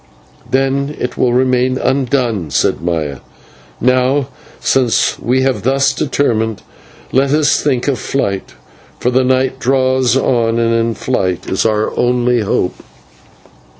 [0.49, 3.17] "Then it will remain undone," said Maya.
[3.17, 3.19] "And
[3.87, 6.63] now, since we have thus determined,
[7.11, 8.55] let us think of flight,
[8.99, 12.77] for the night draws on, and in flight is our only hope."